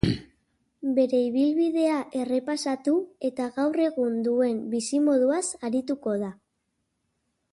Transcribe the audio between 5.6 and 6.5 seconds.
arituko da.